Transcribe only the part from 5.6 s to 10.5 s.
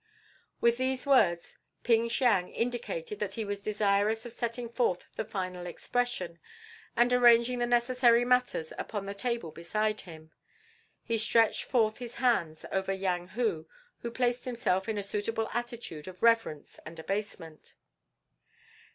Expression, and arranging the necessary matters upon the table beside him,